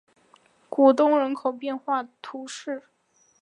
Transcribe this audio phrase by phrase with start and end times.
[0.67, 2.81] 古东人口变化图示